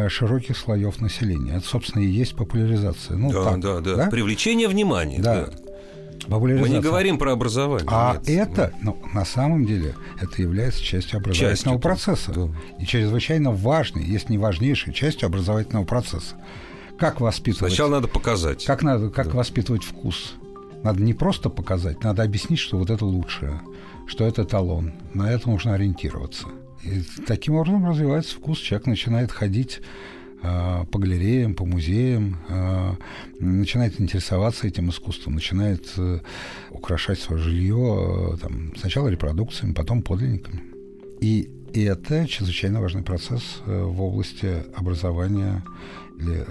[0.08, 1.56] широких слоев населения.
[1.58, 3.18] Это, собственно, и есть популяризация.
[3.18, 4.08] Ну, да, так, да, да, да.
[4.08, 5.20] Привлечение внимания.
[5.20, 5.48] Да.
[5.48, 5.69] да.
[6.28, 7.88] Мы не говорим про образование.
[7.90, 8.50] А нет.
[8.50, 12.32] это, ну, на самом деле, это является частью образовательного частью, процесса.
[12.34, 12.50] Да.
[12.80, 16.36] И чрезвычайно важной, если не важнейшей частью образовательного процесса.
[16.98, 17.74] Как воспитывать?
[17.74, 18.66] Сначала надо показать.
[18.66, 19.38] Как, надо, как да.
[19.38, 20.36] воспитывать вкус?
[20.84, 23.62] Надо не просто показать, надо объяснить, что вот это лучшее,
[24.08, 24.94] что это талон.
[25.14, 26.48] На это нужно ориентироваться.
[26.84, 28.60] И таким образом развивается вкус.
[28.60, 29.82] Человек начинает ходить
[30.41, 32.95] по галереям, по музеям, а,
[33.39, 36.19] начинает интересоваться этим искусством, начинает э,
[36.71, 40.62] украшать свое жилье э, там, сначала репродукциями, потом подлинниками.
[41.19, 45.63] И, и это чрезвычайно важный процесс э, в области образования
[46.17, 46.45] или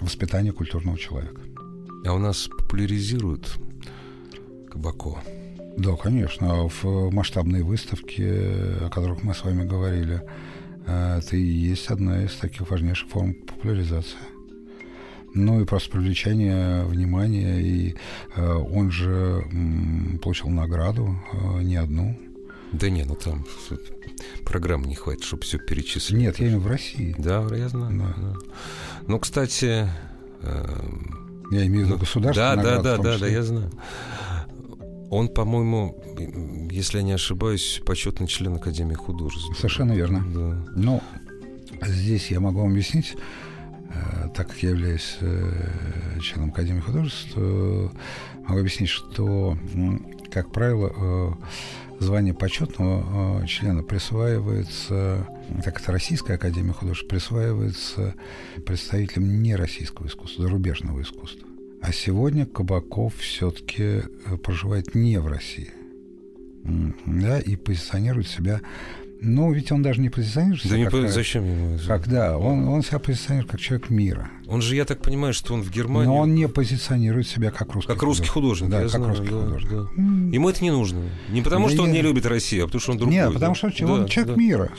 [0.00, 1.40] воспитания культурного человека.
[2.06, 3.58] А у нас популяризируют
[4.70, 5.18] Кабако.
[5.76, 6.68] Да, конечно.
[6.68, 8.30] В масштабной выставке,
[8.80, 10.22] о которых мы с вами говорили,
[10.86, 14.18] это и есть одна из таких важнейших форм популяризации.
[15.34, 17.96] Ну и просто привлечение внимания, и
[18.36, 22.18] э, он же м, получил награду, э, не одну.
[22.72, 23.46] Да не, ну там
[24.44, 26.18] программы не хватит, чтобы все перечислить.
[26.18, 27.14] Нет, я имею в России.
[27.18, 27.98] Да, я знаю.
[27.98, 28.14] Да.
[28.16, 28.36] Да.
[29.06, 29.88] Ну, кстати...
[30.42, 30.80] Э,
[31.50, 32.82] я имею в виду ну, государственную да, награду.
[32.82, 33.70] Да, да, да, да, я знаю.
[35.12, 35.94] Он, по-моему,
[36.70, 39.54] если я не ошибаюсь, почетный член Академии художеств.
[39.58, 40.24] Совершенно верно.
[40.34, 40.72] Да.
[40.74, 41.02] Ну,
[41.82, 43.14] здесь я могу вам объяснить,
[43.90, 49.58] э, так как я являюсь э, членом Академии художеств, могу объяснить, что,
[50.30, 55.28] как правило, э, звание почетного члена присваивается,
[55.62, 58.14] так это Российская Академия художеств, присваивается
[58.64, 61.51] представителям нероссийского искусства, зарубежного искусства.
[61.82, 65.70] А сегодня Кабаков все-таки э, проживает не в России.
[67.06, 68.60] Да, и позиционирует себя
[69.24, 70.84] ну, ведь он даже не позиционирует себя.
[70.84, 71.78] Да как, не, зачем ему?
[71.86, 74.28] Как, да, он, он себя позиционирует как человек мира.
[74.48, 76.08] Он же, я так понимаю, что он в Германии.
[76.08, 77.92] Но он не позиционирует себя как русский.
[77.92, 78.68] Как русский художник.
[78.68, 79.70] Да, как знаю, русский да, художник.
[79.70, 79.78] Да.
[80.34, 81.04] Ему это не нужно.
[81.28, 83.14] Не потому, да что он не любит Россию, а потому, что он другой.
[83.14, 84.40] Нет, потому что да, он человек да.
[84.42, 84.72] мира,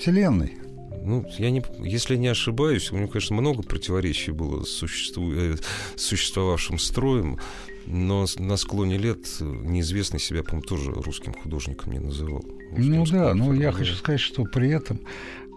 [0.00, 0.54] вселенной.
[1.02, 5.56] Ну, я не, если не ошибаюсь, у него, конечно, много противоречий было с существу, э,
[5.96, 7.38] существовавшим строем,
[7.86, 12.44] но на склоне лет неизвестный себя, по-моему, тоже русским художником не называл.
[12.76, 15.00] Ну да, но я хочу сказать, что при этом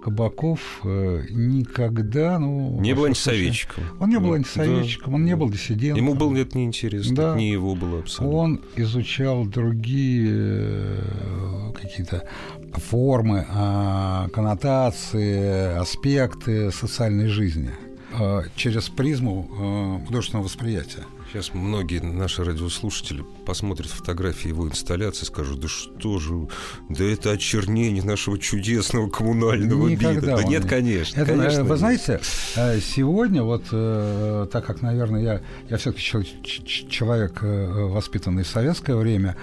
[0.03, 2.77] Кабаков э, никогда, ну...
[2.81, 3.85] Не был антисоветчиком.
[4.01, 6.03] Он не был ну, антисоветчиком, да, он не был диссидентом.
[6.03, 7.35] Ему было это неинтересно, да.
[7.37, 8.37] не его было абсолютно.
[8.37, 12.27] Он изучал другие э, какие-то
[12.73, 17.71] формы, а, коннотации, аспекты социальной жизни
[18.13, 21.05] а, через призму художественного восприятия.
[21.33, 26.47] Сейчас многие наши радиослушатели посмотрят фотографии его инсталляции и скажут, да что же,
[26.89, 30.37] да это очернение нашего чудесного коммунального Никогда вида.
[30.37, 31.19] Да нет, конечно.
[31.19, 31.79] Это, конечно вы нет.
[31.79, 32.21] знаете,
[32.55, 35.41] э, сегодня вот, э, так как, наверное, я,
[35.71, 36.03] я все-таки
[36.43, 39.35] человек, э, воспитанный в советское время,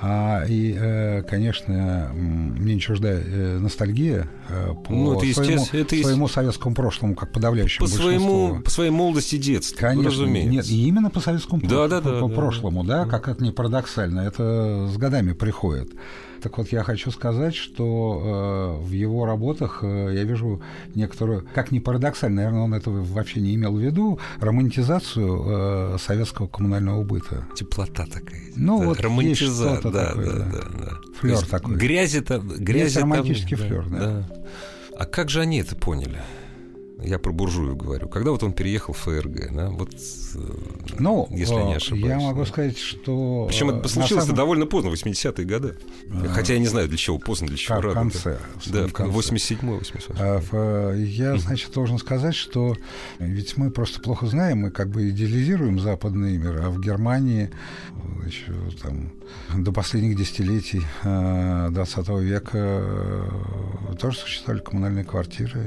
[0.00, 5.96] а, и, э, конечно, мне не чужда э, ностальгия э, по ну, это своему, это
[5.96, 10.50] своему советскому прошлому, как подавляющему по своему, по своей молодости и детству, Конечно, разумеется.
[10.50, 13.42] нет, и именно по советскому да, да, да, по да, прошлому, да, да, как это
[13.42, 15.90] не парадоксально, это с годами приходит.
[16.42, 20.62] Так вот, я хочу сказать, что э, в его работах э, я вижу
[20.94, 26.46] некоторую, как ни парадоксально, наверное, он этого вообще не имел в виду, романтизацию э, советского
[26.46, 27.46] коммунального быта.
[27.54, 28.40] Теплота такая.
[28.56, 30.98] Ну, да, вот романтизация, да, такое, да, да, да, да.
[31.18, 31.76] Флер такой.
[31.76, 32.38] Грязи-то...
[32.38, 33.98] Грязи Есть романтический там, флер, да.
[33.98, 34.28] да.
[34.98, 36.18] А как же они это поняли?
[37.02, 38.08] Я про буржую говорю.
[38.08, 40.38] Когда вот он переехал в ФРГ, да, вот, э,
[40.98, 42.06] ну, если не ошибаюсь.
[42.06, 42.46] Я могу да.
[42.46, 43.46] сказать, что...
[43.48, 44.36] Причем это случилось самом...
[44.36, 45.76] довольно поздно, в 80-е годы.
[46.10, 47.90] А, Хотя я не знаю, для чего поздно, для чего рано.
[47.90, 48.38] В конце.
[48.66, 52.74] Да, в 87-й, 88 а, Я, значит, должен сказать, что
[53.18, 57.50] ведь мы просто плохо знаем, мы как бы идеализируем западный мир, а в Германии
[58.26, 59.12] еще там
[59.56, 65.64] до последних десятилетий 20 э, века э, тоже существовали коммунальные квартиры.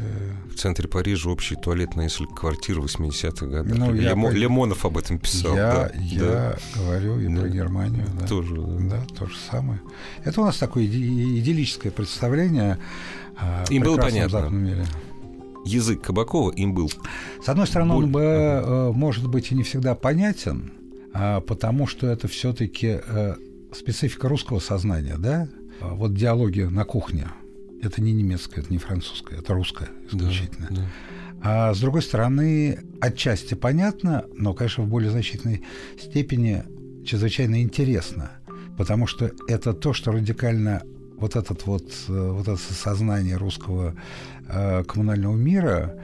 [0.52, 3.78] В центре Парижа общий туалет на несколько квартир 80-х годов.
[3.78, 5.56] Ну, Лемо, я, Лимонов об этом писал.
[5.56, 6.58] Я, да, я да.
[6.76, 7.42] говорю и да.
[7.42, 8.08] про Германию.
[8.20, 8.28] Да.
[8.28, 8.56] Тоже.
[8.56, 8.98] Да.
[8.98, 9.82] да, то же самое.
[10.24, 12.78] Это у нас такое идиллическое представление
[13.38, 14.48] о Им было понятно.
[14.50, 14.86] мире.
[15.66, 16.92] Язык Кабакова им был.
[17.44, 18.06] С одной стороны, Боль...
[18.06, 18.92] он бы, ага.
[18.94, 20.74] может быть, и не всегда понятен,
[21.14, 23.00] а, потому что это все-таки
[23.74, 25.48] специфика русского сознания, да?
[25.82, 27.28] А вот диалоги на кухне.
[27.82, 30.68] Это не немецкое, это не французское, это русское исключительно.
[30.70, 30.88] Да, да.
[31.44, 35.64] А с другой стороны, отчасти понятно, но, конечно, в более значительной
[36.00, 36.64] степени
[37.04, 38.32] чрезвычайно интересно,
[38.78, 40.84] потому что это то, что радикально
[41.18, 43.96] вот этот вот, э, вот это сознание русского
[44.48, 46.00] э, коммунального мира,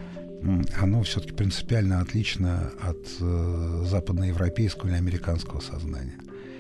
[0.80, 6.18] оно все-таки принципиально отлично от э, западноевропейского или американского сознания.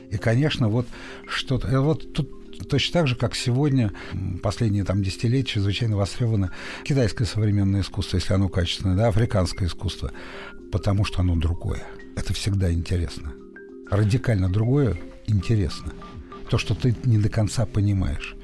[0.09, 0.87] И, конечно, вот
[1.27, 1.67] что-то...
[1.67, 3.91] Э, вот тут точно так же, как сегодня,
[4.41, 6.51] последние там десятилетия, чрезвычайно востребовано
[6.83, 10.11] китайское современное искусство, если оно качественное, да, африканское искусство,
[10.71, 11.83] потому что оно другое.
[12.15, 13.33] Это всегда интересно.
[13.89, 15.93] Радикально другое интересно.
[16.49, 18.35] То, что ты не до конца понимаешь.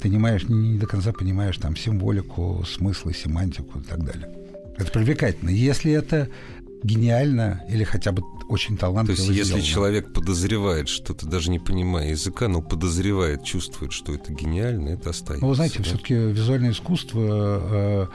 [0.00, 4.32] Ты не, понимаешь, не до конца понимаешь там символику, смыслы, семантику и так далее.
[4.76, 5.50] Это привлекательно.
[5.50, 6.28] Если это
[6.82, 12.10] гениально или хотя бы очень талантливо То есть, если человек подозревает что-то, даже не понимая
[12.10, 15.44] языка, но подозревает, чувствует, что это гениально, это остается.
[15.44, 15.84] Ну, вы знаете, да?
[15.84, 18.06] все-таки визуальное искусство э,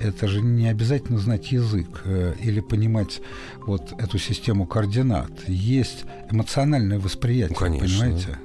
[0.00, 3.20] это же не обязательно знать язык э, или понимать
[3.66, 5.30] вот эту систему координат.
[5.46, 8.38] Есть эмоциональное восприятие, ну, конечно, понимаете?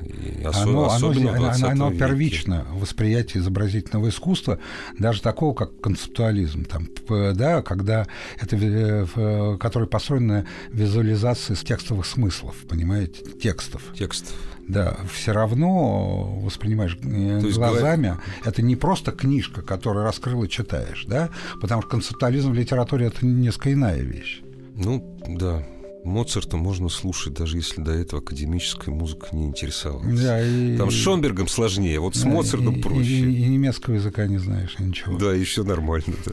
[0.43, 4.59] Осо- оно, оно, оно, оно первично восприятие изобразительного искусства,
[4.99, 6.89] даже такого, как концептуализм, там,
[7.33, 8.05] да, когда
[8.39, 13.81] это, э, который построен на визуализации из текстовых смыслов, понимаете, текстов.
[13.97, 14.35] Текстов.
[14.67, 18.07] Да, все равно воспринимаешь э, То глазами.
[18.07, 18.21] Говоря...
[18.45, 21.29] Это не просто книжка, которую раскрыл и читаешь, да,
[21.61, 24.41] потому что концептуализм в литературе это несколько иная вещь.
[24.75, 25.63] Ну, да,
[26.03, 30.19] Моцарта можно слушать, даже если до этого академическая музыка не интересовалась.
[30.19, 33.01] Да, и, Там с Шонбергом сложнее, вот с да, Моцартом и, проще.
[33.01, 35.17] И, и, и немецкого языка не знаешь, ничего.
[35.17, 36.15] Да, еще нормально.
[36.25, 36.31] Да.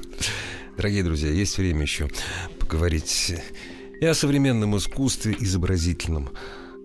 [0.76, 2.08] Дорогие друзья, есть время еще
[2.58, 3.34] поговорить
[4.00, 6.30] и о современном искусстве изобразительном.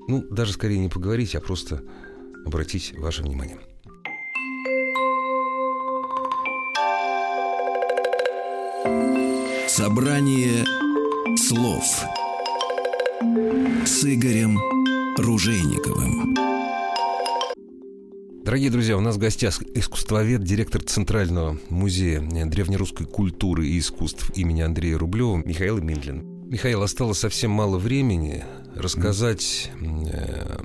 [0.08, 1.84] Ну, даже скорее не поговорить, а просто
[2.46, 3.58] обратить ваше внимание.
[9.68, 10.66] Собрание
[11.36, 11.84] слов
[13.86, 14.58] с Игорем
[15.18, 16.36] Ружейниковым.
[18.46, 24.62] Дорогие друзья, у нас в гостях искусствовед, директор Центрального музея древнерусской культуры и искусств имени
[24.62, 26.37] Андрея Рублева Михаил Миндлин.
[26.50, 30.56] Михаил, осталось совсем мало времени рассказать э,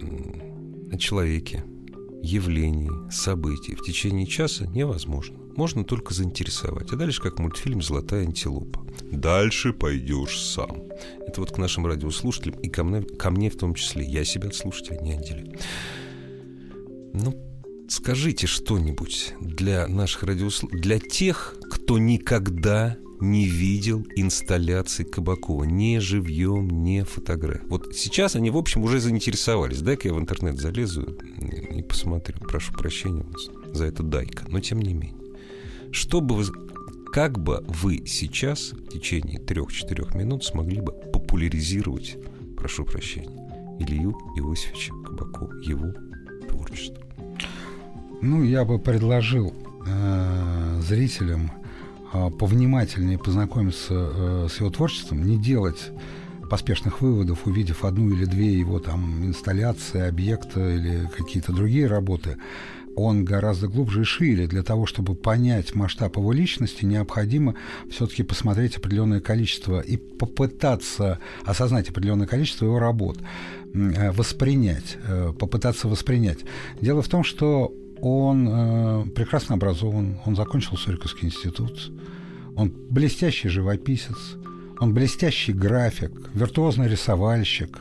[0.93, 1.65] о человеке,
[2.23, 5.37] явлении, событии в течение часа невозможно.
[5.57, 6.93] Можно только заинтересовать.
[6.93, 8.87] А дальше как мультфильм «Золотая антилопа».
[9.11, 10.85] Дальше пойдешь сам.
[11.27, 14.05] Это вот к нашим радиослушателям и ко мне, ко мне в том числе.
[14.05, 15.53] Я себя от слушателя не отделю.
[17.13, 17.35] Ну,
[17.89, 25.63] скажите что-нибудь для наших радиослушателей, для тех, кто никогда не видел инсталляции Кабакова.
[25.63, 27.63] Ни живьем, ни фотограф.
[27.69, 29.81] Вот сейчас они, в общем, уже заинтересовались.
[29.81, 32.41] Дай-ка я в интернет залезу и посмотрю.
[32.41, 33.25] Прошу прощения
[33.73, 34.47] за это дай-ка.
[34.49, 35.15] Но тем не менее.
[35.93, 36.45] Что бы вы,
[37.13, 42.17] как бы вы сейчас в течение трех-четырех минут смогли бы популяризировать
[42.57, 45.95] прошу прощения, Илью Иосифовича Кабако, его
[46.49, 46.99] творчество?
[48.21, 49.55] Ну, я бы предложил
[49.87, 51.53] э, зрителям
[52.13, 55.91] повнимательнее познакомиться э, с его творчеством, не делать
[56.51, 62.37] поспешных выводов, увидев одну или две его там инсталляции, объекта или какие-то другие работы,
[62.95, 64.47] он гораздо глубже и шире.
[64.47, 67.55] Для того, чтобы понять масштаб его личности, необходимо
[67.91, 73.19] все-таки посмотреть определенное количество и попытаться осознать определенное количество его работ,
[73.73, 76.41] э, воспринять, э, попытаться воспринять.
[76.81, 77.73] Дело в том, что
[78.03, 81.93] он э, прекрасно образован, он закончил Суриковский институт,
[82.57, 84.37] он блестящий живописец,
[84.81, 87.79] он блестящий график, виртуозный рисовальщик,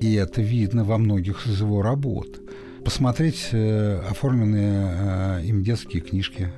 [0.00, 2.40] и это видно во многих из его работ.
[2.86, 6.50] Посмотреть э, оформленные э, им детские книжки,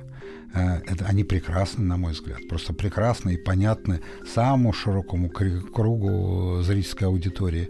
[0.53, 3.99] э, это, они прекрасны, на мой взгляд, просто прекрасны и понятны
[4.33, 7.69] самому широкому кругу зрительской аудитории.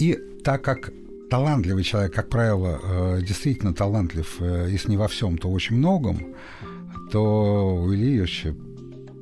[0.00, 0.90] И так как
[1.30, 6.34] талантливый человек, как правило, э, действительно талантлив, э, если не во всем, то очень многом,
[7.10, 8.54] то у Ильи Ильича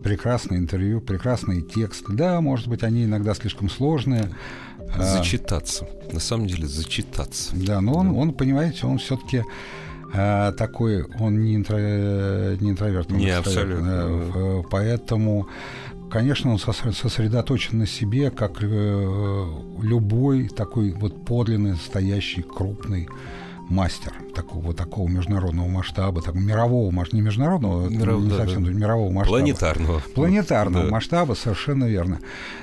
[0.02, 2.12] прекрасное интервью, прекрасные тексты.
[2.12, 4.30] Да, может быть, они иногда слишком сложные.
[4.94, 5.88] А, зачитаться.
[6.12, 7.56] На самом деле, зачитаться.
[7.56, 9.42] Да, но он, он понимаете, он все-таки
[10.12, 11.76] э, такой, он не, интро,
[12.60, 13.10] не интроверт.
[13.10, 14.62] Не, абсолютно.
[14.70, 15.48] Поэтому,
[16.14, 19.46] конечно, он сосредоточен на себе, как э,
[19.82, 23.08] любой такой вот подлинный, настоящий, крупный
[23.74, 28.70] мастер такого, такого международного масштаба, так, мирового, не международного, Миров, не да, совсем, да.
[28.70, 29.38] мирового масштаба.
[29.38, 30.02] Планетарного.
[30.14, 30.90] Планетарного да.
[30.90, 32.20] масштаба, совершенно верно.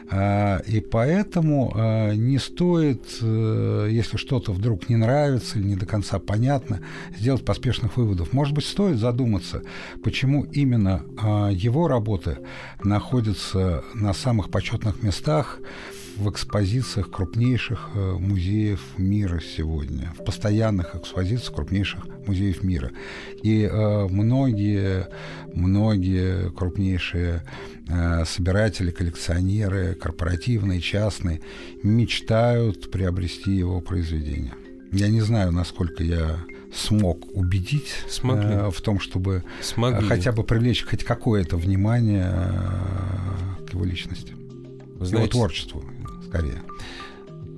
[0.09, 5.85] А, и поэтому а, не стоит, э, если что-то вдруг не нравится или не до
[5.85, 6.79] конца понятно,
[7.17, 8.33] сделать поспешных выводов.
[8.33, 9.61] Может быть, стоит задуматься,
[10.03, 12.37] почему именно а, его работы
[12.83, 15.59] находятся на самых почетных местах,
[16.17, 22.91] в экспозициях крупнейших э, музеев мира сегодня, в постоянных экспозициях крупнейших музеев мира.
[23.43, 25.07] И э, многие,
[25.53, 27.43] многие крупнейшие
[27.87, 31.41] э, собиратели, коллекционеры, корпоративные, частные,
[31.83, 34.53] мечтают приобрести его произведение.
[34.91, 36.37] Я не знаю, насколько я
[36.73, 38.53] смог убедить Смогли.
[38.53, 40.07] Э, в том, чтобы Смогли.
[40.07, 44.33] хотя бы привлечь хоть какое-то внимание э, к его личности,
[45.01, 45.83] Вы знаете, его творчеству
[46.27, 46.61] скорее.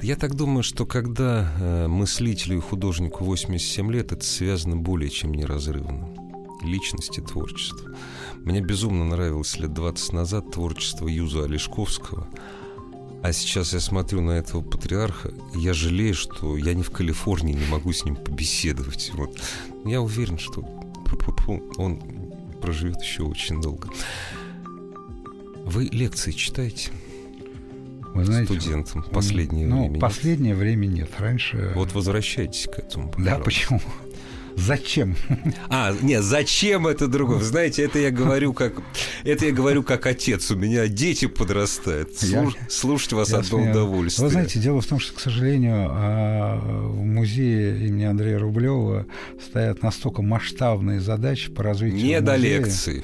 [0.02, 5.34] Я так думаю, что когда э, мыслителю и художнику 87 лет, это связано более чем
[5.34, 6.10] неразрывно.
[6.62, 7.92] Личность и творчество.
[8.46, 12.30] Мне безумно нравилось лет 20 назад творчество Юза Олешковского.
[13.22, 17.54] А сейчас я смотрю на этого патриарха, и я жалею, что я не в Калифорнии,
[17.54, 19.12] не могу с ним побеседовать.
[19.16, 19.38] Вот.
[19.84, 20.62] Я уверен, что
[21.78, 22.02] он
[22.62, 23.90] проживет еще очень долго.
[25.66, 26.92] Вы лекции читаете?
[28.14, 30.00] Вы знаете, студентам последнее ну, время?
[30.00, 31.10] Последнее время нет.
[31.18, 31.72] Раньше.
[31.76, 33.10] Вот возвращайтесь к этому.
[33.10, 33.38] Пожалуйста.
[33.38, 33.82] Да, почему?
[34.56, 35.16] Зачем?
[35.70, 37.38] А, нет, зачем это другое?
[37.38, 38.74] Вы знаете, это я говорю как
[39.24, 40.52] это я говорю как отец.
[40.52, 42.16] У меня дети подрастают.
[42.16, 44.28] Слуш, я, слушать вас одно удовольствие.
[44.28, 49.06] Вы знаете, дело в том, что, к сожалению, а, в музее имени Андрея Рублева
[49.44, 51.98] стоят настолько масштабные задачи по развитию.
[51.98, 52.22] Не музея.
[52.22, 53.04] до лекции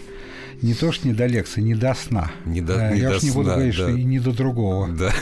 [0.62, 2.32] не то что не до лекции, не до сна.
[2.46, 3.84] Не до, не Я до уж не буду говорить, да.
[3.84, 4.90] что и не до другого.
[4.90, 5.14] Да.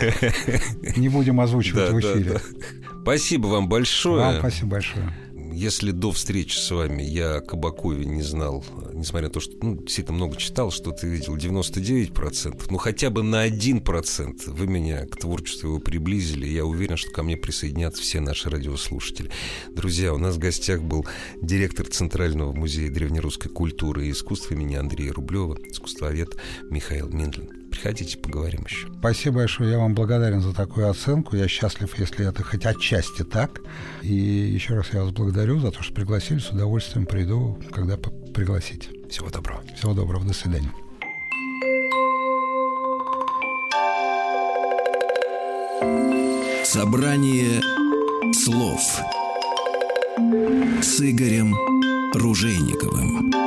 [0.95, 2.33] Не будем озвучивать да, в эфире.
[2.33, 2.65] Да, да.
[3.01, 4.25] Спасибо вам большое.
[4.25, 5.13] Вам спасибо большое
[5.57, 9.77] если до встречи с вами я о Кабакове не знал, несмотря на то, что ну,
[9.77, 15.17] действительно много читал, что ты видел 99%, ну хотя бы на 1% вы меня к
[15.17, 16.45] творчеству его приблизили.
[16.45, 19.31] Я уверен, что ко мне присоединятся все наши радиослушатели.
[19.69, 21.07] Друзья, у нас в гостях был
[21.41, 26.37] директор Центрального музея древнерусской культуры и искусства имени Андрея Рублева, искусствовед
[26.69, 27.56] Михаил Миндлин.
[27.69, 28.87] Приходите, поговорим еще.
[28.99, 29.71] Спасибо большое.
[29.71, 31.35] Я вам благодарен за такую оценку.
[31.35, 33.61] Я счастлив, если это хоть отчасти так.
[34.01, 36.39] И еще раз я вас благодарю за то, что пригласили.
[36.39, 38.89] С удовольствием приду, когда пригласите.
[39.09, 39.61] Всего доброго.
[39.75, 40.25] Всего доброго.
[40.25, 40.71] До свидания.
[46.63, 47.61] Собрание
[48.33, 48.81] слов
[50.81, 51.55] с Игорем
[52.13, 53.46] Ружейниковым.